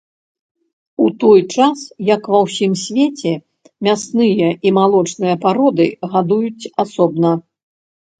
[1.07, 1.79] У той час
[2.15, 3.33] як ва ўсім свеце
[3.87, 7.31] мясныя і малочныя пароды гадуюць асобна.